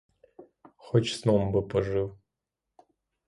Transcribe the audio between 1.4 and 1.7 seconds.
би